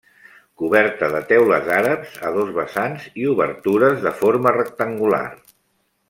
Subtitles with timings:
[0.61, 5.25] Coberta de teules àrabs a dos vessants i obertures de forma rectangular.